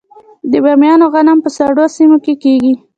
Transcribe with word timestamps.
د 0.51 0.53
بامیان 0.63 1.01
غنم 1.13 1.37
په 1.43 1.49
سړو 1.57 1.83
سیمو 1.95 2.17
کې 2.23 2.33
کیږي. 2.43 2.73